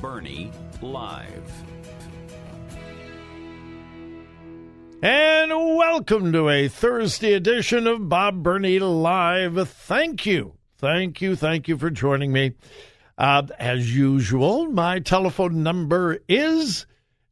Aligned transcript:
Burney 0.00 0.50
Live. 0.80 1.52
And 5.02 5.50
welcome 5.50 6.32
to 6.32 6.48
a 6.48 6.68
Thursday 6.68 7.34
edition 7.34 7.86
of 7.86 8.08
Bob 8.08 8.42
Burney 8.42 8.78
Live. 8.78 9.68
Thank 9.68 10.24
you. 10.26 10.54
Thank 10.78 11.20
you. 11.20 11.36
Thank 11.36 11.68
you 11.68 11.76
for 11.76 11.90
joining 11.90 12.32
me. 12.32 12.54
Uh, 13.16 13.42
as 13.58 13.94
usual, 13.94 14.66
my 14.66 14.98
telephone 15.00 15.62
number 15.62 16.18
is 16.28 16.86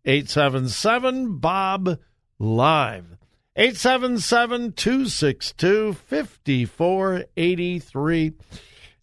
877 0.04 1.38
Bob 1.38 1.98
Live. 2.38 3.16
877 3.56 4.72
262 4.72 5.94
5483. 5.94 8.32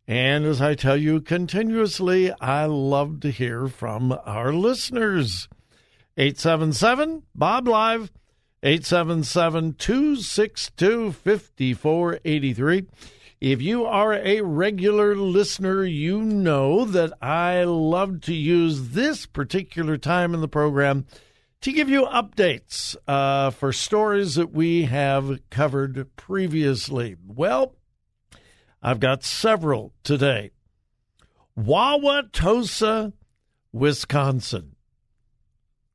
And 0.08 0.46
as 0.46 0.62
I 0.62 0.76
tell 0.76 0.98
you 0.98 1.22
continuously, 1.22 2.32
I 2.42 2.66
love 2.66 3.22
to 3.22 3.32
hear 3.32 3.68
from 3.68 4.18
our 4.26 4.52
listeners. 4.52 5.48
877 6.18 7.23
Bob 7.34 7.68
Live, 7.68 8.12
877 8.62 9.74
262 9.74 11.12
5483. 11.14 12.86
If 13.40 13.62
you 13.62 13.86
are 13.86 14.14
a 14.14 14.42
regular 14.42 15.16
listener, 15.16 15.84
you 15.84 16.22
know 16.22 16.86
that 16.86 17.14
I 17.22 17.64
love 17.64 18.22
to 18.22 18.34
use 18.34 18.90
this 18.90 19.26
particular 19.26 19.98
time 19.98 20.34
in 20.34 20.42
the 20.42 20.48
program 20.48 21.06
to 21.62 21.72
give 21.72 21.90
you 21.90 22.06
updates 22.06 22.96
uh, 23.08 23.50
for 23.52 23.72
stories 23.72 24.35
that 24.35 24.52
we 24.52 24.84
have 24.84 25.40
covered 25.50 26.14
previously. 26.16 27.16
Well, 27.25 27.75
I've 28.84 29.00
got 29.00 29.24
several 29.24 29.94
today. 30.04 30.52
Wauwatosa, 31.58 33.14
Wisconsin. 33.72 34.76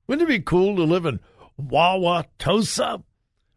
Wouldn't 0.06 0.28
it 0.28 0.32
be 0.32 0.40
cool 0.40 0.74
to 0.76 0.84
live 0.84 1.04
in 1.04 1.20
Wauwatosa? 1.60 3.02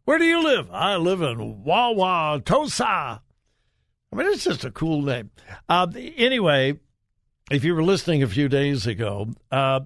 Where 0.04 0.18
do 0.18 0.26
you 0.26 0.44
live? 0.44 0.70
I 0.72 0.98
live 0.98 1.22
in 1.22 1.64
Wauwatosa. 1.64 3.22
I 4.12 4.16
mean, 4.16 4.28
it's 4.28 4.44
just 4.44 4.66
a 4.66 4.72
cool 4.72 5.02
name. 5.02 5.32
Uh, 5.70 5.88
anyway, 5.96 6.78
if 7.50 7.64
you 7.64 7.74
were 7.74 7.84
listening 7.84 8.24
a 8.24 8.28
few 8.28 8.50
days 8.50 8.86
ago, 8.86 9.30
uh, 9.50 9.80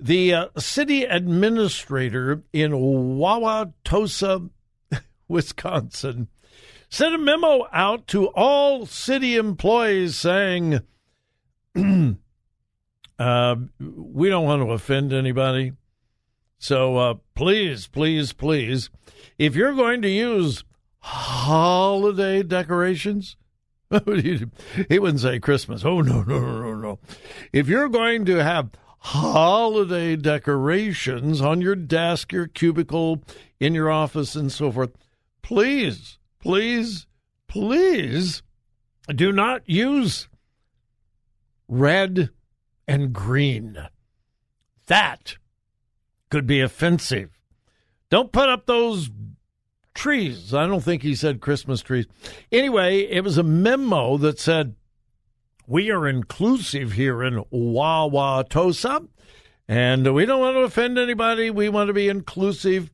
the 0.00 0.34
uh, 0.34 0.46
city 0.58 1.04
administrator 1.04 2.42
in 2.52 2.72
Wauwatosa, 2.72 4.50
Wisconsin, 5.28 6.28
sent 6.88 7.14
a 7.14 7.18
memo 7.18 7.66
out 7.72 8.06
to 8.08 8.28
all 8.28 8.86
city 8.86 9.36
employees 9.36 10.16
saying, 10.16 10.80
uh, 13.18 13.56
We 13.80 14.28
don't 14.28 14.44
want 14.44 14.62
to 14.62 14.72
offend 14.72 15.12
anybody. 15.12 15.72
So 16.58 16.96
uh, 16.96 17.14
please, 17.34 17.86
please, 17.86 18.32
please, 18.32 18.90
if 19.38 19.54
you're 19.54 19.74
going 19.74 20.02
to 20.02 20.08
use 20.08 20.64
holiday 21.00 22.42
decorations. 22.42 23.36
he 24.06 24.98
wouldn't 24.98 25.20
say 25.20 25.38
Christmas. 25.38 25.84
Oh, 25.84 26.00
no, 26.02 26.22
no, 26.22 26.38
no, 26.38 26.60
no, 26.60 26.74
no. 26.74 26.98
If 27.52 27.68
you're 27.68 27.88
going 27.88 28.26
to 28.26 28.42
have 28.44 28.70
holiday 28.98 30.16
decorations 30.16 31.40
on 31.40 31.60
your 31.62 31.74
desk, 31.74 32.32
your 32.32 32.46
cubicle, 32.46 33.22
in 33.58 33.74
your 33.74 33.90
office, 33.90 34.34
and 34.34 34.52
so 34.52 34.70
forth, 34.70 34.90
please, 35.40 36.17
please, 36.40 37.06
please 37.46 38.42
do 39.14 39.32
not 39.32 39.62
use 39.66 40.28
red 41.68 42.30
and 42.86 43.12
green. 43.12 43.78
That 44.86 45.36
could 46.30 46.46
be 46.46 46.60
offensive. 46.60 47.30
Don't 48.10 48.32
put 48.32 48.48
up 48.48 48.66
those 48.66 49.10
trees. 49.94 50.54
I 50.54 50.66
don't 50.66 50.82
think 50.82 51.02
he 51.02 51.14
said 51.14 51.40
Christmas 51.40 51.82
trees. 51.82 52.06
Anyway, 52.50 53.00
it 53.00 53.22
was 53.24 53.36
a 53.36 53.42
memo 53.42 54.16
that 54.18 54.38
said, 54.38 54.76
We 55.66 55.90
are 55.90 56.06
inclusive 56.06 56.92
here 56.92 57.22
in 57.22 57.44
Wauwatosa, 57.52 59.08
and 59.66 60.14
we 60.14 60.24
don't 60.24 60.40
want 60.40 60.56
to 60.56 60.60
offend 60.60 60.98
anybody. 60.98 61.50
We 61.50 61.68
want 61.68 61.88
to 61.88 61.94
be 61.94 62.08
inclusive. 62.08 62.90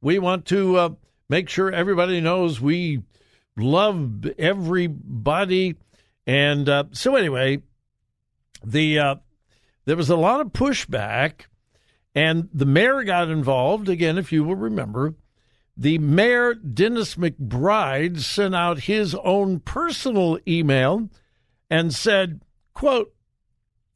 We 0.00 0.18
want 0.18 0.46
to 0.46 0.76
uh, 0.76 0.88
make 1.32 1.48
sure 1.48 1.72
everybody 1.72 2.20
knows 2.20 2.60
we 2.60 3.02
love 3.56 4.26
everybody. 4.38 5.76
And 6.26 6.68
uh, 6.68 6.84
so, 6.92 7.16
anyway, 7.16 7.62
the 8.62 8.98
uh, 8.98 9.14
there 9.86 9.96
was 9.96 10.10
a 10.10 10.16
lot 10.16 10.42
of 10.42 10.48
pushback, 10.48 11.46
and 12.14 12.50
the 12.52 12.66
mayor 12.66 13.02
got 13.02 13.30
involved 13.30 13.88
again. 13.88 14.18
If 14.18 14.30
you 14.30 14.44
will 14.44 14.56
remember, 14.56 15.14
the 15.74 15.96
mayor, 15.96 16.52
Dennis 16.52 17.14
McBride, 17.14 18.20
sent 18.20 18.54
out 18.54 18.80
his 18.80 19.14
own 19.14 19.60
personal 19.60 20.38
email 20.46 21.08
and 21.70 21.94
said, 21.94 22.42
quote, 22.74 23.14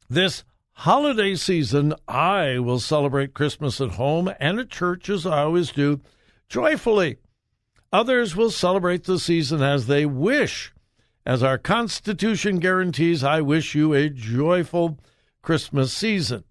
this 0.09 0.43
holiday 0.71 1.35
season, 1.35 1.93
I 2.07 2.57
will 2.57 2.79
celebrate 2.79 3.35
Christmas 3.35 3.79
at 3.79 3.91
home 3.91 4.33
and 4.39 4.59
at 4.59 4.71
church 4.71 5.07
as 5.07 5.27
I 5.27 5.43
always 5.43 5.71
do, 5.71 6.01
joyfully. 6.49 7.17
Others 7.91 8.35
will 8.35 8.51
celebrate 8.51 9.05
the 9.05 9.19
season 9.19 9.61
as 9.61 9.87
they 9.87 10.05
wish. 10.05 10.73
As 11.25 11.43
our 11.43 11.57
Constitution 11.57 12.59
guarantees, 12.59 13.23
I 13.23 13.41
wish 13.41 13.75
you 13.75 13.93
a 13.93 14.09
joyful 14.09 14.99
Christmas 15.41 15.93
season. 15.93 16.43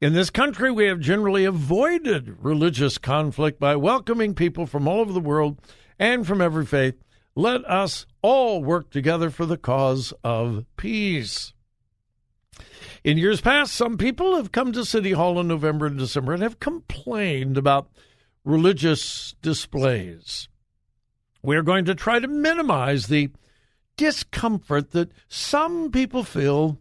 In 0.00 0.14
this 0.14 0.30
country, 0.30 0.70
we 0.70 0.86
have 0.86 1.00
generally 1.00 1.44
avoided 1.44 2.36
religious 2.42 2.98
conflict 2.98 3.60
by 3.60 3.76
welcoming 3.76 4.34
people 4.34 4.66
from 4.66 4.88
all 4.88 5.00
over 5.00 5.12
the 5.12 5.20
world 5.20 5.60
and 5.98 6.26
from 6.26 6.40
every 6.40 6.66
faith. 6.66 6.96
Let 7.34 7.64
us 7.66 8.06
all 8.20 8.62
work 8.64 8.90
together 8.90 9.30
for 9.30 9.46
the 9.46 9.56
cause 9.56 10.12
of 10.24 10.64
peace. 10.76 11.52
In 13.04 13.18
years 13.18 13.40
past, 13.40 13.74
some 13.74 13.96
people 13.96 14.36
have 14.36 14.52
come 14.52 14.72
to 14.72 14.84
City 14.84 15.12
Hall 15.12 15.38
in 15.38 15.48
November 15.48 15.86
and 15.86 15.98
December 15.98 16.34
and 16.34 16.42
have 16.42 16.60
complained 16.60 17.56
about 17.56 17.88
religious 18.44 19.34
displays. 19.42 20.48
We 21.42 21.56
are 21.56 21.62
going 21.62 21.84
to 21.86 21.94
try 21.94 22.18
to 22.18 22.28
minimize 22.28 23.06
the 23.06 23.30
discomfort 23.96 24.92
that 24.92 25.12
some 25.28 25.90
people 25.90 26.24
feel 26.24 26.78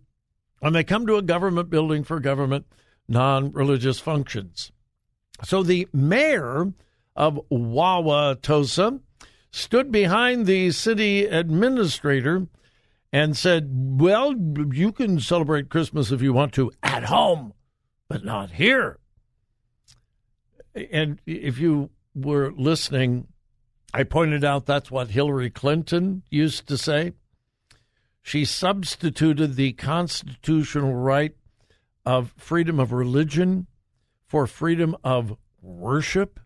when 0.59 0.73
they 0.73 0.83
come 0.83 1.05
to 1.07 1.17
a 1.17 1.21
government 1.21 1.69
building 1.69 2.03
for 2.03 2.19
government 2.19 2.65
non 3.07 3.51
religious 3.51 3.99
functions. 3.99 4.71
So 5.43 5.63
the 5.63 5.87
mayor 5.91 6.73
of 7.15 7.39
Wauwatosa 7.51 9.01
stood 9.51 9.91
behind 9.91 10.45
the 10.45 10.71
city 10.71 11.25
administrator 11.25 12.47
and 13.11 13.35
said, 13.35 13.69
Well, 13.73 14.33
you 14.71 14.91
can 14.91 15.19
celebrate 15.19 15.69
Christmas 15.69 16.11
if 16.11 16.21
you 16.21 16.33
want 16.33 16.53
to 16.53 16.71
at 16.81 17.05
home, 17.05 17.53
but 18.07 18.23
not 18.23 18.51
here. 18.51 18.99
And 20.75 21.19
if 21.25 21.59
you 21.59 21.89
were 22.15 22.51
listening, 22.51 23.27
I 23.93 24.03
pointed 24.03 24.43
out 24.43 24.65
that's 24.65 24.91
what 24.91 25.09
Hillary 25.09 25.49
Clinton 25.49 26.23
used 26.29 26.67
to 26.67 26.77
say. 26.77 27.13
She 28.21 28.45
substituted 28.45 29.55
the 29.55 29.73
constitutional 29.73 30.93
right 30.93 31.35
of 32.05 32.33
freedom 32.37 32.79
of 32.79 32.91
religion 32.91 33.67
for 34.27 34.47
freedom 34.47 34.95
of 35.03 35.35
worship, 35.61 36.39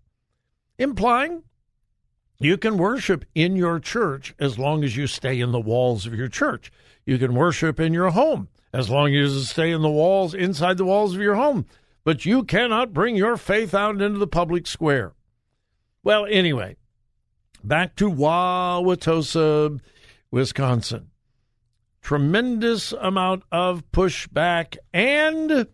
implying 0.78 1.44
you 2.40 2.58
can 2.58 2.78
worship 2.78 3.26
in 3.34 3.56
your 3.56 3.80
church 3.80 4.34
as 4.40 4.60
long 4.60 4.84
as 4.84 4.98
you 4.98 5.08
stay 5.08 5.40
in 5.40 5.52
the 5.52 5.60
walls 5.60 6.06
of 6.06 6.14
your 6.14 6.28
church. 6.28 6.72
You 7.06 7.18
can 7.18 7.36
worship 7.36 7.80
in 7.80 7.94
your 7.94 8.10
home 8.10 8.50
as 8.74 8.90
long 8.90 9.16
as 9.16 9.34
you 9.34 9.40
stay 9.42 9.72
in 9.72 9.82
the 9.82 9.90
walls, 9.90 10.34
inside 10.34 10.78
the 10.78 10.86
walls 10.86 11.16
of 11.16 11.22
your 11.22 11.36
home. 11.36 11.66
But 12.06 12.24
you 12.24 12.44
cannot 12.44 12.94
bring 12.94 13.16
your 13.16 13.36
faith 13.36 13.74
out 13.74 14.00
into 14.00 14.20
the 14.20 14.28
public 14.28 14.68
square. 14.68 15.14
Well, 16.04 16.28
anyway, 16.30 16.78
back 17.64 17.96
to 17.96 18.10
Wauwatosa, 18.10 19.82
Wisconsin. 20.30 21.10
Tremendous 22.04 22.92
amount 22.92 23.42
of 23.52 23.92
pushback, 23.92 24.78
and 24.94 25.66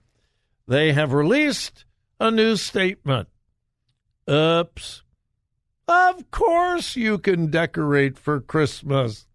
they 0.69 0.93
have 0.93 1.11
released 1.11 1.83
a 2.17 2.31
new 2.31 2.55
statement. 2.55 3.27
Oops. 4.29 5.03
Of 5.89 6.31
course 6.31 6.95
you 6.95 7.17
can 7.17 7.51
decorate 7.51 8.17
for 8.17 8.39
Christmas. 8.39 9.25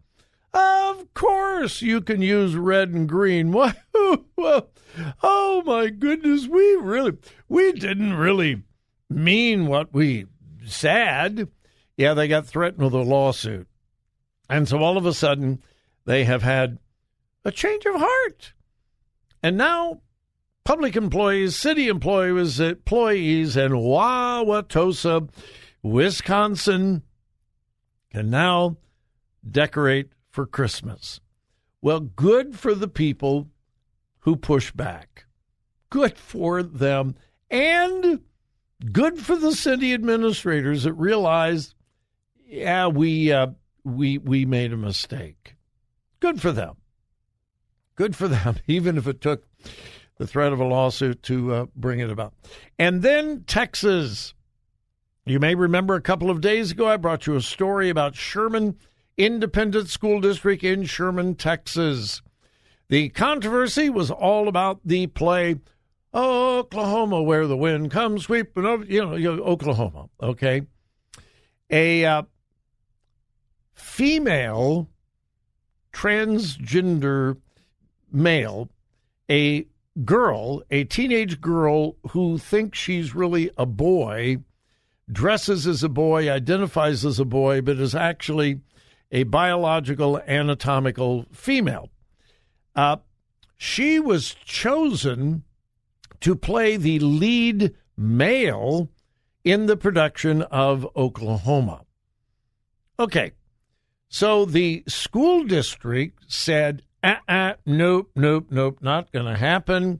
Of 0.51 1.13
course 1.13 1.83
you 1.83 2.01
can 2.01 2.23
use 2.23 2.55
red 2.55 2.89
and 2.89 3.07
green. 3.07 3.53
oh 5.23 5.63
my 5.65 5.89
goodness, 5.89 6.47
we 6.47 6.75
really 6.75 7.17
we 7.47 7.71
didn't 7.73 8.13
really 8.13 8.63
mean 9.09 9.67
what 9.67 9.93
we 9.93 10.25
said. 10.65 11.49
Yeah, 11.95 12.13
they 12.13 12.27
got 12.27 12.45
threatened 12.45 12.83
with 12.83 12.93
a 12.93 12.97
lawsuit. 12.97 13.67
And 14.49 14.67
so 14.67 14.79
all 14.79 14.97
of 14.97 15.05
a 15.05 15.13
sudden 15.13 15.61
they 16.05 16.23
have 16.23 16.43
had 16.43 16.77
a 17.43 17.51
change 17.51 17.85
of 17.85 17.95
heart. 17.95 18.53
And 19.43 19.57
now 19.57 20.01
public 20.63 20.95
employees, 20.95 21.55
city 21.55 21.87
employees, 21.87 22.59
employees 22.59 23.57
in 23.57 23.71
Wauwatosa 23.71 25.29
Wisconsin 25.81 27.03
can 28.11 28.29
now 28.29 28.77
decorate 29.49 30.09
for 30.29 30.45
Christmas. 30.45 31.19
Well, 31.81 32.01
good 32.01 32.57
for 32.59 32.75
the 32.75 32.87
people 32.87 33.47
who 34.19 34.35
push 34.35 34.71
back. 34.71 35.25
Good 35.89 36.17
for 36.17 36.63
them. 36.63 37.15
And 37.49 38.21
good 38.91 39.19
for 39.19 39.35
the 39.35 39.53
city 39.53 39.93
administrators 39.93 40.83
that 40.83 40.93
realized, 40.93 41.73
yeah, 42.45 42.87
we 42.87 43.31
uh, 43.31 43.47
we 43.83 44.17
we 44.17 44.45
made 44.45 44.73
a 44.73 44.77
mistake. 44.77 45.55
Good 46.19 46.41
for 46.41 46.51
them. 46.51 46.75
Good 47.95 48.15
for 48.15 48.27
them, 48.27 48.57
even 48.67 48.97
if 48.97 49.07
it 49.07 49.21
took 49.21 49.47
the 50.17 50.27
threat 50.27 50.51
of 50.51 50.59
a 50.59 50.65
lawsuit 50.65 51.23
to 51.23 51.53
uh, 51.53 51.65
bring 51.75 51.99
it 51.99 52.09
about. 52.09 52.33
And 52.77 53.01
then 53.01 53.43
Texas 53.45 54.33
you 55.27 55.41
may 55.41 55.55
remember 55.55 55.95
a 55.95 56.01
couple 56.01 56.29
of 56.29 56.39
days 56.39 56.71
ago, 56.71 56.87
I 56.87 56.95
brought 56.95 57.27
you 57.27 57.35
a 57.35 57.41
story 57.41 57.89
about 57.89 58.15
Sherman 58.15 58.77
Independent 59.17 59.89
School 59.89 60.21
District 60.21 60.63
in 60.63 60.85
Sherman, 60.85 61.35
Texas. 61.35 62.21
The 62.89 63.09
controversy 63.09 63.89
was 63.89 64.09
all 64.09 64.47
about 64.47 64.79
the 64.85 65.07
play 65.07 65.57
Oklahoma, 66.13 67.21
where 67.21 67.45
the 67.45 67.57
wind 67.57 67.91
comes 67.91 68.23
sweeping 68.23 68.65
over, 68.65 68.85
you 68.85 69.05
know, 69.05 69.43
Oklahoma, 69.43 70.09
okay? 70.21 70.61
A 71.69 72.05
uh, 72.05 72.23
female 73.75 74.89
transgender 75.91 77.37
male, 78.11 78.69
a 79.29 79.67
girl, 80.05 80.63
a 80.71 80.85
teenage 80.85 81.41
girl 81.41 81.97
who 82.11 82.37
thinks 82.37 82.79
she's 82.79 83.13
really 83.13 83.51
a 83.57 83.65
boy 83.65 84.37
dresses 85.11 85.67
as 85.67 85.83
a 85.83 85.89
boy, 85.89 86.31
identifies 86.31 87.05
as 87.05 87.19
a 87.19 87.25
boy, 87.25 87.61
but 87.61 87.77
is 87.77 87.95
actually 87.95 88.59
a 89.11 89.23
biological 89.23 90.19
anatomical 90.27 91.25
female. 91.31 91.89
Uh, 92.77 92.97
she 93.57 93.99
was 93.99 94.35
chosen 94.45 95.43
to 96.21 96.35
play 96.35 96.77
the 96.77 96.99
lead 96.99 97.73
male 97.97 98.89
in 99.43 99.65
the 99.65 99.75
production 99.75 100.43
of 100.43 100.87
Oklahoma. 100.95 101.81
Okay, 102.99 103.31
so 104.09 104.45
the 104.45 104.83
school 104.87 105.43
district 105.43 106.23
said, 106.27 106.83
uh-uh, 107.03 107.53
nope, 107.65 108.11
nope, 108.15 108.47
nope, 108.51 108.77
not 108.81 109.11
going 109.11 109.25
to 109.25 109.37
happen. 109.37 109.99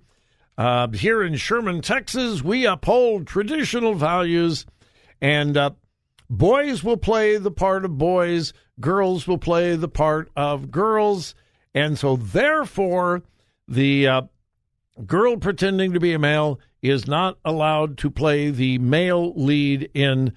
Uh, 0.57 0.87
here 0.89 1.23
in 1.23 1.35
Sherman, 1.35 1.81
Texas, 1.81 2.43
we 2.43 2.65
uphold 2.65 3.27
traditional 3.27 3.95
values 3.95 4.65
and 5.21 5.57
uh, 5.57 5.71
boys 6.29 6.83
will 6.83 6.97
play 6.97 7.37
the 7.37 7.51
part 7.51 7.85
of 7.85 7.97
boys, 7.97 8.53
girls 8.79 9.27
will 9.27 9.37
play 9.37 9.75
the 9.75 9.87
part 9.87 10.29
of 10.35 10.71
girls. 10.71 11.33
And 11.77 11.95
so, 11.95 12.15
therefore, 12.15 13.21
the 13.67 14.07
uh, 14.07 14.21
girl 15.05 15.37
pretending 15.37 15.93
to 15.93 15.99
be 15.99 16.11
a 16.11 16.17
male 16.17 16.59
is 16.81 17.05
not 17.05 17.37
allowed 17.45 17.99
to 17.99 18.09
play 18.09 18.49
the 18.49 18.79
male 18.79 19.31
lead 19.35 19.87
in 19.93 20.33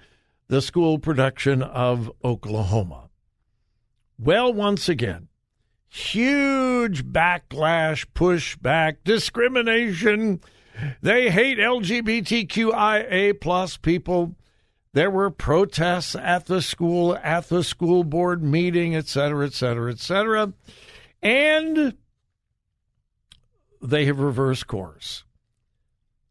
the 0.49 0.61
school 0.61 0.99
production 0.99 1.63
of 1.63 2.13
Oklahoma. 2.23 3.09
Well, 4.19 4.53
once 4.53 4.87
again, 4.87 5.29
huge 5.89 7.07
backlash, 7.07 8.05
pushback, 8.15 8.99
discrimination. 9.03 10.43
They 11.01 11.31
hate 11.31 11.57
LGBTQIA 11.57 13.41
plus 13.41 13.79
people. 13.79 14.35
There 14.93 15.11
were 15.11 15.31
protests 15.31 16.15
at 16.15 16.45
the 16.45 16.61
school, 16.61 17.17
at 17.23 17.49
the 17.49 17.65
school 17.65 18.05
board 18.05 18.43
meeting, 18.43 18.95
et 18.95 19.09
cetera, 19.09 19.47
et 19.47 19.55
cetera, 19.55 19.91
et 19.91 20.01
cetera. 20.01 20.53
And 21.23 21.97
they 23.83 24.05
have 24.07 24.19
reversed 24.19 24.67
course. 24.67 25.25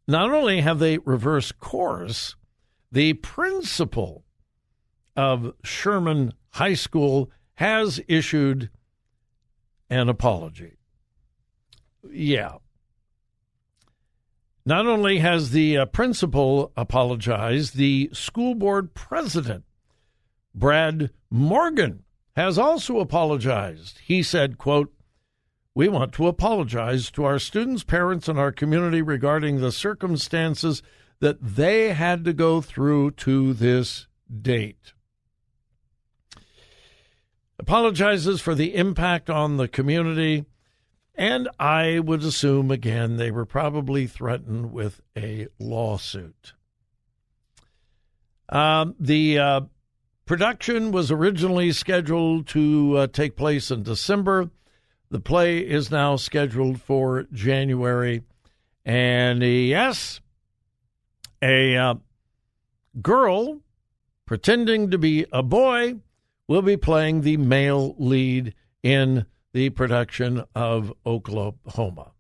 Not 0.08 0.32
only 0.32 0.62
have 0.62 0.80
they 0.80 0.98
reversed 1.00 1.60
course, 1.60 2.36
the 2.92 3.14
principal 3.14 4.26
of 5.16 5.54
Sherman 5.64 6.34
High 6.52 6.74
School 6.74 7.30
has 7.56 8.02
issued 8.08 8.70
an 9.90 10.10
apology. 10.10 10.78
Yeah, 12.10 12.58
not 14.70 14.86
only 14.86 15.18
has 15.18 15.50
the 15.50 15.78
uh, 15.78 15.86
principal 15.88 16.72
apologized, 16.78 17.76
the 17.76 18.10
school 18.14 18.54
board 18.54 18.94
president, 18.94 19.64
Brad 20.54 21.10
Morgan, 21.32 22.04
has 22.36 22.58
also 22.58 23.00
apologized. 23.00 24.00
He 24.04 24.24
said, 24.24 24.58
quote, 24.58 24.94
we 25.76 25.88
want 25.88 26.14
to 26.14 26.28
apologize 26.28 27.12
to 27.12 27.24
our 27.24 27.40
students, 27.40 27.84
parents, 27.84 28.28
and 28.28 28.40
our 28.40 28.52
community 28.52 29.02
regarding 29.02 29.60
the 29.60 29.72
circumstances 29.72 30.82
that 31.20 31.38
they 31.42 31.94
had 31.94 32.26
to 32.26 32.34
go 32.34 32.62
through 32.62 33.12
to 33.12 33.54
this 33.54 34.08
date. 34.42 34.94
Apologizes 37.58 38.42
for 38.42 38.56
the 38.56 38.76
impact 38.76 39.30
on 39.30 39.58
the 39.58 39.68
community 39.68 40.46
and 41.20 41.50
I 41.60 42.00
would 42.00 42.24
assume, 42.24 42.72
again, 42.72 43.18
they 43.18 43.30
were 43.30 43.46
probably 43.46 44.08
threatened 44.08 44.72
with 44.72 45.02
a 45.18 45.48
lawsuit. 45.60 46.54
Um, 48.48 48.96
the 48.98 49.38
uh, 49.38 49.62
production 50.30 50.92
was 50.92 51.10
originally 51.10 51.72
scheduled 51.72 52.46
to 52.46 52.96
uh, 52.96 53.08
take 53.08 53.36
place 53.36 53.72
in 53.72 53.82
December. 53.82 54.48
The 55.10 55.20
play 55.20 55.58
is 55.58 55.90
now 55.90 56.18
scheduled 56.18 56.80
for 56.84 57.24
January. 57.34 58.22
And 58.86 59.42
yes, 59.42 60.22
a 61.42 61.76
uh, 61.76 61.96
girl 63.02 63.62
pretending 64.28 64.92
to 64.92 65.00
be 65.00 65.26
a 65.34 65.42
boy 65.42 65.96
will 66.48 66.62
be 66.62 66.78
playing 66.78 67.22
the 67.22 67.38
male 67.38 67.96
lead 67.98 68.54
in 68.84 69.26
the 69.54 69.72
production 69.72 70.44
of 70.54 70.94
Oklahoma. 71.08 72.12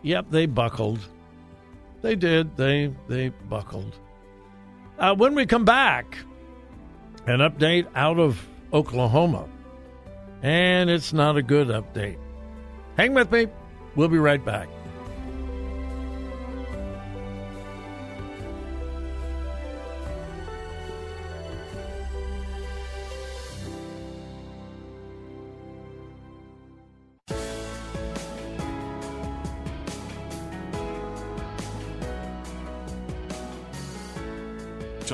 Yep, 0.00 0.30
they 0.30 0.46
buckled. 0.46 1.00
They 2.00 2.16
did. 2.16 2.56
They 2.56 2.90
they 3.06 3.28
buckled. 3.50 3.98
Uh, 4.98 5.14
when 5.14 5.34
we 5.34 5.46
come 5.46 5.64
back, 5.64 6.16
an 7.26 7.40
update 7.40 7.86
out 7.94 8.18
of 8.18 8.46
Oklahoma 8.72 9.48
and 10.42 10.90
it's 10.90 11.12
not 11.12 11.36
a 11.36 11.42
good 11.42 11.68
update. 11.68 12.18
Hang 12.96 13.14
with 13.14 13.32
me. 13.32 13.46
We'll 13.96 14.08
be 14.08 14.18
right 14.18 14.44
back. 14.44 14.68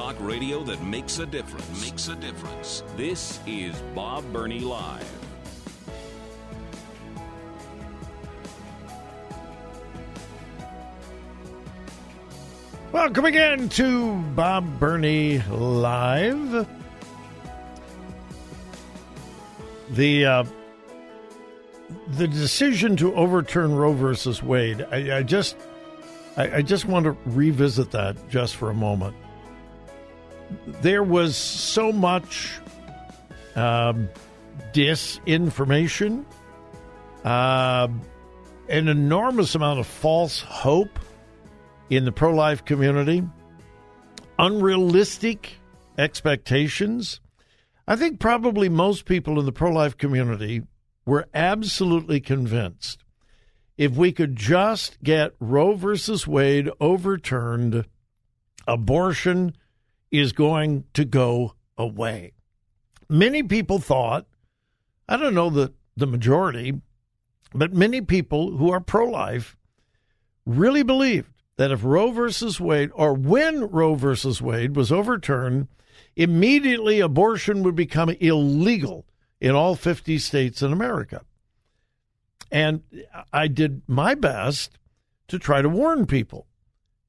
Talk 0.00 0.16
radio 0.20 0.62
that 0.64 0.82
makes 0.82 1.18
a 1.18 1.26
difference. 1.26 1.82
Makes 1.82 2.08
a 2.08 2.16
difference. 2.16 2.82
This 2.96 3.38
is 3.46 3.76
Bob 3.94 4.24
Burney 4.32 4.60
Live. 4.60 5.06
Welcome 12.92 13.26
again 13.26 13.68
to 13.68 14.14
Bob 14.34 14.80
Burney 14.80 15.40
Live. 15.50 16.66
The 19.90 20.24
uh, 20.24 20.44
the 22.12 22.26
decision 22.26 22.96
to 22.96 23.14
overturn 23.16 23.74
Roe 23.74 23.92
versus 23.92 24.42
Wade, 24.42 24.86
I, 24.90 25.18
I 25.18 25.22
just 25.22 25.58
I, 26.38 26.56
I 26.56 26.62
just 26.62 26.86
want 26.86 27.04
to 27.04 27.14
revisit 27.26 27.90
that 27.90 28.30
just 28.30 28.56
for 28.56 28.70
a 28.70 28.74
moment. 28.74 29.14
There 30.66 31.02
was 31.02 31.36
so 31.36 31.92
much 31.92 32.58
um, 33.56 34.08
disinformation, 34.72 36.24
uh, 37.24 37.88
an 38.68 38.88
enormous 38.88 39.54
amount 39.54 39.80
of 39.80 39.86
false 39.86 40.40
hope 40.40 40.98
in 41.88 42.04
the 42.04 42.12
pro 42.12 42.32
life 42.32 42.64
community, 42.64 43.22
unrealistic 44.38 45.54
expectations. 45.98 47.20
I 47.86 47.96
think 47.96 48.20
probably 48.20 48.68
most 48.68 49.04
people 49.04 49.38
in 49.40 49.46
the 49.46 49.52
pro 49.52 49.70
life 49.70 49.96
community 49.96 50.62
were 51.04 51.28
absolutely 51.34 52.20
convinced 52.20 53.04
if 53.80 53.96
we 53.96 54.12
could 54.12 54.36
just 54.36 55.02
get 55.02 55.32
Roe 55.40 55.72
versus 55.74 56.26
Wade 56.26 56.68
overturned, 56.80 57.86
abortion 58.68 59.56
is 60.10 60.32
going 60.32 60.84
to 60.94 61.04
go 61.04 61.54
away. 61.78 62.32
Many 63.08 63.42
people 63.42 63.78
thought, 63.78 64.26
I 65.08 65.16
don't 65.16 65.34
know 65.34 65.50
the, 65.50 65.72
the 65.96 66.06
majority, 66.06 66.80
but 67.52 67.72
many 67.72 68.00
people 68.00 68.56
who 68.56 68.70
are 68.70 68.80
pro 68.80 69.06
life 69.06 69.56
really 70.46 70.82
believed 70.82 71.32
that 71.56 71.70
if 71.70 71.84
Roe 71.84 72.10
versus 72.10 72.60
Wade, 72.60 72.90
or 72.94 73.12
when 73.12 73.64
Roe 73.66 73.94
versus 73.94 74.40
Wade 74.40 74.76
was 74.76 74.90
overturned, 74.90 75.68
immediately 76.16 77.00
abortion 77.00 77.62
would 77.62 77.76
become 77.76 78.10
illegal 78.20 79.06
in 79.40 79.52
all 79.52 79.74
50 79.74 80.18
states 80.18 80.62
in 80.62 80.72
America. 80.72 81.22
And 82.50 82.82
I 83.32 83.48
did 83.48 83.82
my 83.86 84.14
best 84.14 84.78
to 85.28 85.38
try 85.38 85.62
to 85.62 85.68
warn 85.68 86.06
people. 86.06 86.46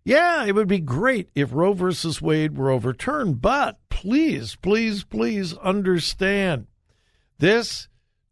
Yeah, 0.03 0.45
it 0.45 0.55
would 0.55 0.67
be 0.67 0.79
great 0.79 1.29
if 1.35 1.53
Roe 1.53 1.73
versus 1.73 2.21
Wade 2.21 2.57
were 2.57 2.71
overturned, 2.71 3.41
but 3.41 3.77
please, 3.89 4.55
please, 4.55 5.03
please 5.03 5.55
understand 5.57 6.67
this 7.37 7.87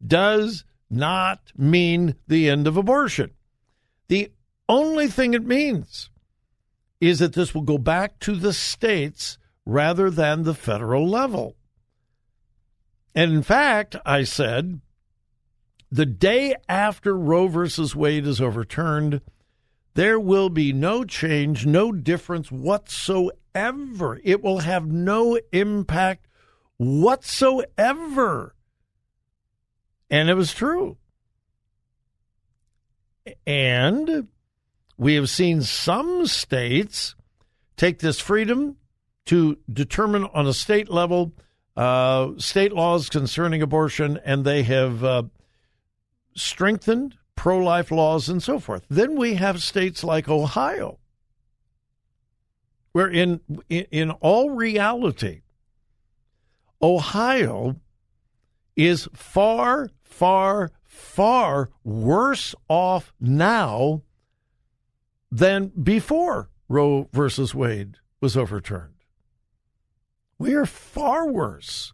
does 0.05 0.65
not 0.89 1.51
mean 1.55 2.15
the 2.27 2.49
end 2.49 2.65
of 2.65 2.77
abortion. 2.77 3.31
The 4.07 4.31
only 4.67 5.07
thing 5.07 5.33
it 5.33 5.45
means 5.45 6.09
is 6.99 7.19
that 7.19 7.33
this 7.33 7.53
will 7.53 7.61
go 7.61 7.77
back 7.77 8.19
to 8.19 8.35
the 8.35 8.53
states 8.53 9.38
rather 9.65 10.09
than 10.09 10.43
the 10.43 10.55
federal 10.55 11.07
level. 11.07 11.55
And 13.13 13.31
in 13.31 13.43
fact, 13.43 13.95
I 14.05 14.23
said 14.23 14.81
the 15.91 16.05
day 16.05 16.55
after 16.67 17.15
Roe 17.15 17.47
versus 17.47 17.95
Wade 17.95 18.25
is 18.25 18.41
overturned, 18.41 19.21
there 19.93 20.19
will 20.19 20.50
be 20.50 20.72
no 20.74 21.03
change, 21.03 21.65
no 21.65 21.91
difference 21.91 22.51
whatsoever. 22.51 24.19
It 24.24 24.43
will 24.43 24.60
have 24.60 24.88
no 24.88 25.39
impact 25.51 26.27
whatsoever. 26.77 28.55
And 30.10 30.29
it 30.29 30.36
was 30.36 30.53
true. 30.53 30.98
And 33.46 34.27
we 34.98 35.15
have 35.15 35.29
seen 35.29 35.62
some 35.62 36.25
states 36.25 37.15
take 37.77 38.00
this 38.00 38.19
freedom 38.19 38.77
to 39.25 39.58
determine 39.72 40.25
on 40.34 40.48
a 40.48 40.53
state 40.53 40.89
level 40.89 41.34
uh, 41.77 42.31
state 42.38 42.74
laws 42.74 43.08
concerning 43.08 43.62
abortion, 43.62 44.19
and 44.25 44.43
they 44.43 44.63
have 44.63 45.01
uh, 45.01 45.24
strengthened 46.36 47.15
pro 47.39 47.58
life 47.58 47.89
laws 47.89 48.27
and 48.27 48.43
so 48.43 48.60
forth. 48.60 48.84
Then 48.89 49.15
we 49.15 49.36
have 49.36 49.63
states 49.63 50.03
like 50.03 50.27
Ohio, 50.27 51.00
where 52.91 53.08
in, 53.08 53.39
in, 53.69 53.86
in 53.91 54.12
all 54.12 54.50
reality, 54.50 55.43
Ohio 56.81 57.77
is 58.75 59.08
far, 59.13 59.89
far, 60.03 60.72
far 60.84 61.69
worse 61.86 62.55
off 62.67 63.13
now 63.22 64.01
than 65.31 65.72
before 65.81 66.50
Roe 66.67 67.08
versus 67.13 67.55
Wade 67.55 67.96
was 68.19 68.36
overturned. 68.36 68.96
We 70.38 70.55
are 70.55 70.65
far 70.65 71.31
worse. 71.31 71.93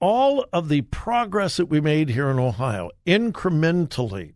All 0.00 0.46
of 0.52 0.68
the 0.68 0.82
progress 0.82 1.58
that 1.58 1.66
we 1.66 1.80
made 1.80 2.10
here 2.10 2.30
in 2.30 2.38
Ohio, 2.38 2.90
incrementally, 3.06 4.34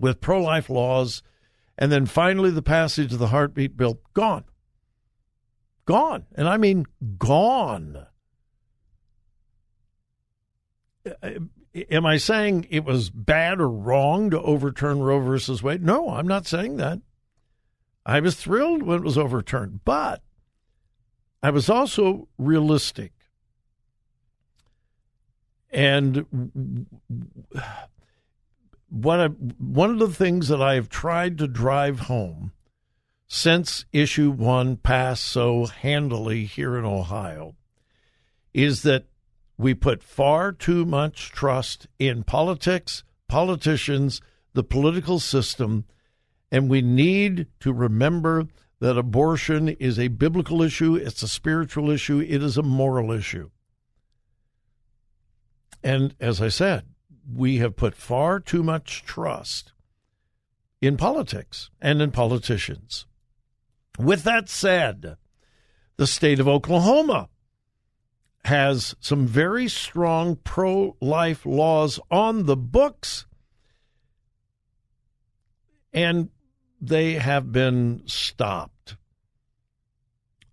with 0.00 0.20
pro 0.20 0.42
life 0.42 0.68
laws, 0.68 1.22
and 1.78 1.92
then 1.92 2.06
finally 2.06 2.50
the 2.50 2.62
passage 2.62 3.12
of 3.12 3.18
the 3.18 3.28
heartbeat 3.28 3.76
bill, 3.76 4.00
gone. 4.14 4.44
Gone. 5.86 6.26
And 6.34 6.48
I 6.48 6.56
mean 6.56 6.86
gone. 7.18 8.06
Am 11.90 12.06
I 12.06 12.16
saying 12.16 12.66
it 12.70 12.84
was 12.84 13.10
bad 13.10 13.60
or 13.60 13.68
wrong 13.68 14.30
to 14.30 14.40
overturn 14.40 15.00
Roe 15.00 15.20
versus 15.20 15.62
Wade? 15.62 15.84
No, 15.84 16.10
I'm 16.10 16.28
not 16.28 16.46
saying 16.46 16.76
that. 16.78 17.00
I 18.06 18.20
was 18.20 18.36
thrilled 18.36 18.82
when 18.82 18.98
it 18.98 19.04
was 19.04 19.18
overturned, 19.18 19.80
but 19.84 20.22
I 21.42 21.50
was 21.50 21.68
also 21.68 22.28
realistic. 22.38 23.12
And 25.74 26.86
one 28.88 29.20
of, 29.20 29.36
one 29.58 29.90
of 29.90 29.98
the 29.98 30.08
things 30.08 30.46
that 30.48 30.62
I 30.62 30.74
have 30.74 30.88
tried 30.88 31.36
to 31.38 31.48
drive 31.48 32.00
home 32.00 32.52
since 33.26 33.84
issue 33.92 34.30
one 34.30 34.76
passed 34.76 35.24
so 35.24 35.66
handily 35.66 36.44
here 36.44 36.76
in 36.78 36.84
Ohio 36.84 37.56
is 38.52 38.82
that 38.82 39.06
we 39.58 39.74
put 39.74 40.02
far 40.02 40.52
too 40.52 40.84
much 40.84 41.32
trust 41.32 41.88
in 41.98 42.22
politics, 42.22 43.02
politicians, 43.28 44.20
the 44.52 44.62
political 44.62 45.18
system, 45.18 45.84
and 46.52 46.70
we 46.70 46.82
need 46.82 47.48
to 47.58 47.72
remember 47.72 48.46
that 48.78 48.96
abortion 48.96 49.68
is 49.68 49.98
a 49.98 50.06
biblical 50.06 50.62
issue, 50.62 50.94
it's 50.94 51.22
a 51.24 51.28
spiritual 51.28 51.90
issue, 51.90 52.20
it 52.20 52.42
is 52.42 52.56
a 52.56 52.62
moral 52.62 53.10
issue. 53.10 53.50
And 55.84 56.14
as 56.18 56.40
I 56.40 56.48
said, 56.48 56.86
we 57.30 57.58
have 57.58 57.76
put 57.76 57.94
far 57.94 58.40
too 58.40 58.62
much 58.62 59.04
trust 59.04 59.72
in 60.80 60.96
politics 60.96 61.70
and 61.80 62.00
in 62.00 62.10
politicians. 62.10 63.04
With 63.98 64.24
that 64.24 64.48
said, 64.48 65.16
the 65.96 66.06
state 66.06 66.40
of 66.40 66.48
Oklahoma 66.48 67.28
has 68.46 68.94
some 68.98 69.26
very 69.26 69.68
strong 69.68 70.36
pro 70.36 70.96
life 71.00 71.44
laws 71.44 72.00
on 72.10 72.46
the 72.46 72.56
books, 72.56 73.26
and 75.92 76.30
they 76.80 77.12
have 77.14 77.52
been 77.52 78.02
stopped. 78.06 78.73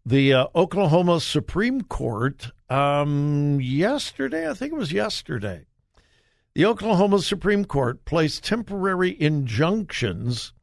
The 0.06 0.34
uh, 0.34 0.48
Oklahoma 0.56 1.20
Supreme 1.20 1.82
Court, 1.82 2.52
um, 2.70 3.60
yesterday, 3.62 4.50
I 4.50 4.54
think 4.56 4.74
it 4.74 4.78
was 4.78 4.92
yesterday, 4.92 5.66
the 6.56 6.66
Oklahoma 6.66 7.20
Supreme 7.20 7.66
Court 7.66 8.04
placed 8.04 8.44
temporary 8.44 9.20
injunctions 9.22 10.54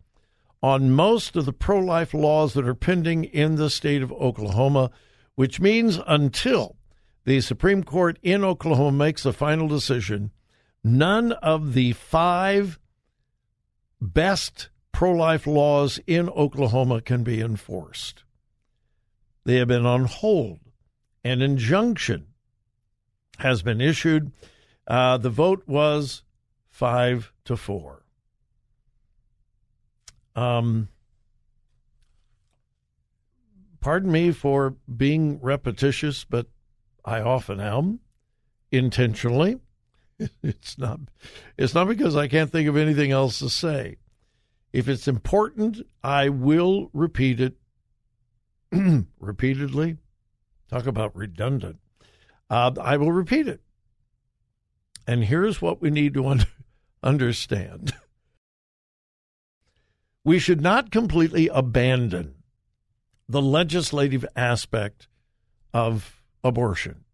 on 0.61 0.90
most 0.90 1.37
of 1.37 1.45
the 1.45 1.52
pro 1.52 1.78
life 1.78 2.12
laws 2.12 2.54
that 2.54 2.66
are 2.66 2.75
pending 2.75 3.25
in 3.25 3.54
the 3.54 3.71
state 3.71 4.02
of 4.02 4.12
Oklahoma, 4.12 4.90
which 5.37 5.61
means 5.61 6.00
until 6.09 6.76
the 7.25 7.40
Supreme 7.40 7.85
Court 7.85 8.18
in 8.23 8.42
Oklahoma 8.42 8.97
makes 8.97 9.25
a 9.25 9.33
final 9.33 9.68
decision, 9.68 10.33
none 10.83 11.30
of 11.33 11.75
the 11.75 11.92
five 11.92 12.78
best 14.00 14.68
pro 14.90 15.12
life 15.12 15.47
laws 15.47 16.00
in 16.09 16.28
Oklahoma 16.28 17.00
can 17.00 17.23
be 17.23 17.40
enforced. 17.40 18.25
They 19.48 19.56
have 19.56 19.68
been 19.68 19.86
on 19.86 20.04
hold. 20.04 20.58
An 21.24 21.40
injunction 21.40 22.26
has 23.38 23.62
been 23.62 23.80
issued. 23.80 24.30
Uh, 24.86 25.16
the 25.16 25.30
vote 25.30 25.62
was 25.66 26.22
five 26.68 27.32
to 27.46 27.56
four. 27.56 28.04
Um, 30.36 30.88
pardon 33.80 34.12
me 34.12 34.32
for 34.32 34.76
being 34.94 35.40
repetitious, 35.40 36.24
but 36.24 36.48
I 37.02 37.22
often 37.22 37.58
am 37.58 38.00
intentionally. 38.70 39.60
It's 40.42 40.76
not 40.76 41.00
it's 41.56 41.74
not 41.74 41.88
because 41.88 42.16
I 42.16 42.28
can't 42.28 42.52
think 42.52 42.68
of 42.68 42.76
anything 42.76 43.12
else 43.12 43.38
to 43.38 43.48
say. 43.48 43.96
If 44.74 44.88
it's 44.88 45.08
important, 45.08 45.80
I 46.04 46.28
will 46.28 46.90
repeat 46.92 47.40
it 47.40 47.56
repeatedly. 49.20 49.96
Talk 50.70 50.87
about 50.87 51.16
redundant. 51.16 51.78
Uh, 52.50 52.72
I 52.80 52.96
will 52.96 53.12
repeat 53.12 53.48
it. 53.48 53.60
And 55.06 55.25
here's 55.25 55.62
what 55.62 55.80
we 55.80 55.90
need 55.90 56.14
to 56.14 56.26
un- 56.26 56.46
understand 57.02 57.94
we 60.28 60.38
should 60.38 60.60
not 60.60 60.90
completely 60.90 61.48
abandon 61.48 62.34
the 63.30 63.40
legislative 63.40 64.26
aspect 64.37 65.08
of 65.72 66.22
abortion. 66.44 67.04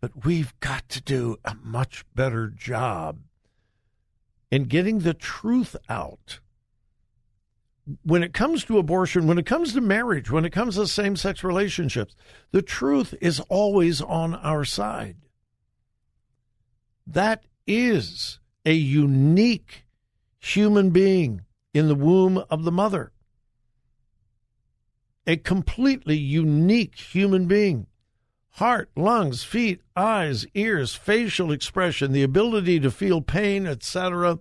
But 0.00 0.24
we've 0.24 0.54
got 0.60 0.88
to 0.90 1.02
do 1.02 1.36
a 1.44 1.56
much 1.60 2.04
better 2.14 2.46
job 2.46 3.18
in 4.52 4.64
getting 4.64 5.00
the 5.00 5.14
truth 5.14 5.74
out. 5.88 6.38
When 8.02 8.22
it 8.22 8.32
comes 8.32 8.64
to 8.64 8.78
abortion, 8.78 9.26
when 9.26 9.38
it 9.38 9.46
comes 9.46 9.72
to 9.72 9.80
marriage, 9.80 10.30
when 10.30 10.44
it 10.44 10.50
comes 10.50 10.76
to 10.76 10.86
same 10.86 11.16
sex 11.16 11.42
relationships, 11.42 12.14
the 12.50 12.62
truth 12.62 13.14
is 13.20 13.40
always 13.48 14.00
on 14.02 14.34
our 14.34 14.64
side. 14.64 15.16
That 17.06 17.44
is 17.66 18.40
a 18.66 18.74
unique 18.74 19.86
human 20.38 20.90
being 20.90 21.42
in 21.72 21.88
the 21.88 21.94
womb 21.94 22.44
of 22.50 22.64
the 22.64 22.72
mother. 22.72 23.12
A 25.26 25.36
completely 25.36 26.16
unique 26.16 26.96
human 26.96 27.46
being 27.46 27.86
heart, 28.58 28.90
lungs, 28.96 29.44
feet, 29.44 29.80
eyes, 29.94 30.44
ears, 30.54 30.94
facial 30.94 31.52
expression, 31.52 32.12
the 32.12 32.24
ability 32.24 32.80
to 32.80 32.90
feel 32.90 33.20
pain, 33.20 33.66
etc. 33.66 34.40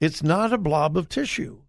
It's 0.00 0.22
not 0.22 0.52
a 0.52 0.58
blob 0.58 0.96
of 0.96 1.08
tissue. 1.08 1.62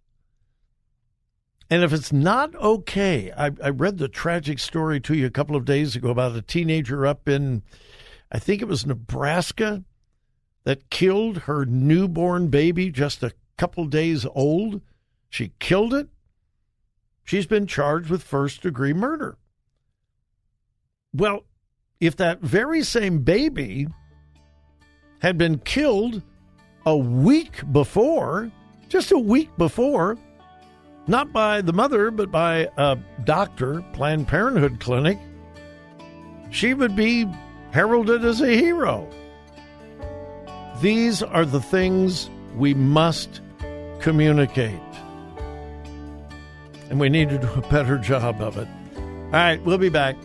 And 1.69 1.83
if 1.83 1.93
it's 1.93 2.11
not 2.11 2.55
okay, 2.55 3.31
I, 3.31 3.51
I, 3.63 3.69
read 3.69 3.99
the 3.99 4.07
tragic 4.07 4.57
story 4.57 4.99
to 5.01 5.13
you 5.13 5.27
a 5.27 5.31
couple 5.31 5.55
of 5.55 5.65
days 5.65 5.95
ago 5.95 6.09
about 6.09 6.35
a 6.35 6.41
teenager 6.41 7.05
up 7.05 7.29
in, 7.29 7.61
I 8.31 8.39
think 8.39 8.61
it 8.61 8.67
was 8.67 8.87
Nebraska, 8.87 9.83
that 10.63 10.89
killed 10.89 11.39
her 11.39 11.65
newborn 11.65 12.47
baby 12.47 12.89
just 12.89 13.21
a 13.21 13.33
couple 13.57 13.85
days 13.85 14.25
old. 14.33 14.81
She 15.29 15.53
killed 15.59 15.93
it. 15.93 16.09
She's 17.23 17.45
been 17.45 17.67
charged 17.67 18.09
with 18.09 18.23
first 18.23 18.63
degree 18.63 18.93
murder. 18.93 19.37
Well, 21.13 21.45
if 21.99 22.15
that 22.15 22.41
very 22.41 22.83
same 22.83 23.19
baby 23.19 23.87
had 25.19 25.37
been 25.37 25.59
killed 25.59 26.23
a 26.85 26.95
week 26.95 27.61
before, 27.71 28.51
just 28.87 29.11
a 29.11 29.19
week 29.19 29.49
before, 29.57 30.17
not 31.07 31.31
by 31.33 31.61
the 31.61 31.73
mother, 31.73 32.11
but 32.11 32.31
by 32.31 32.67
a 32.77 32.97
doctor, 33.23 33.83
Planned 33.93 34.27
Parenthood 34.27 34.79
clinic, 34.79 35.17
she 36.51 36.73
would 36.73 36.95
be 36.95 37.25
heralded 37.71 38.25
as 38.25 38.41
a 38.41 38.47
hero. 38.47 39.07
These 40.81 41.21
are 41.21 41.45
the 41.45 41.61
things 41.61 42.29
we 42.55 42.73
must 42.73 43.41
communicate. 43.99 44.79
And 46.89 46.99
we 46.99 47.09
need 47.09 47.29
to 47.29 47.37
do 47.37 47.49
a 47.53 47.61
better 47.69 47.97
job 47.97 48.41
of 48.41 48.57
it. 48.57 48.67
All 48.97 49.31
right, 49.31 49.61
we'll 49.63 49.77
be 49.77 49.89
back. 49.89 50.15